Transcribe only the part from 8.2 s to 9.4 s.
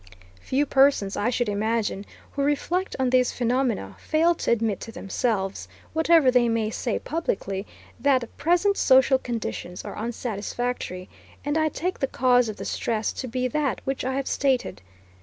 present social